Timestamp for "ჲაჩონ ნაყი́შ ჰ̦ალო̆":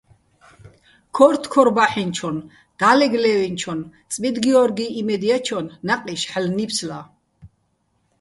5.29-6.53